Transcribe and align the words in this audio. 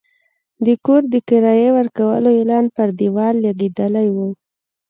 د 0.65 0.67
کور 0.85 1.01
د 1.13 1.15
کرایې 1.29 1.69
ورکولو 1.77 2.29
اعلان 2.37 2.65
پر 2.75 2.87
دېوال 2.99 3.35
لګېدلی 3.45 4.07
و. 4.15 4.17